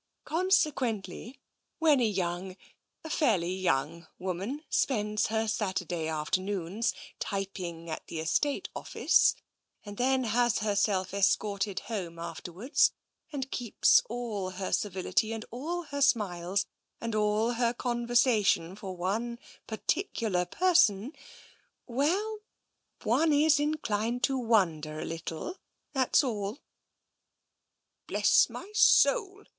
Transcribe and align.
Conse 0.25 0.71
quently, 0.71 1.35
when 1.77 1.99
a 1.99 2.07
young— 2.07 2.57
a 3.05 3.09
fairly 3.11 3.53
young— 3.53 4.07
woman 4.27 4.63
spends 4.67 5.27
her 5.27 5.47
Saturday 5.47 6.07
afternoons 6.07 6.95
typing 7.19 7.87
at 7.87 8.07
the 8.07 8.17
estate 8.17 8.67
of 8.75 8.87
I90 8.87 8.93
TENSION 8.93 9.01
fice, 9.09 9.35
and 9.85 9.97
then 9.97 10.23
has 10.23 10.57
herself 10.57 11.13
escorted 11.13 11.81
home 11.81 12.17
afterwards, 12.17 12.93
and 13.31 13.51
keeps 13.51 14.01
all 14.09 14.49
her 14.49 14.71
civility, 14.71 15.31
and 15.33 15.45
all 15.51 15.83
her 15.83 16.01
smiles, 16.01 16.65
and 16.99 17.13
all 17.13 17.51
her 17.51 17.71
conversation, 17.71 18.75
for 18.75 18.97
one 18.97 19.37
particular 19.67 20.45
person— 20.45 21.13
well, 21.85 22.39
one 23.03 23.31
is 23.31 23.59
inclined 23.59 24.23
to 24.23 24.35
wonder 24.35 24.99
a 24.99 25.05
little, 25.05 25.59
that's 25.93 26.23
all."" 26.23 26.57
Bless 28.07 28.49
my 28.49 28.71
soul 28.73 29.43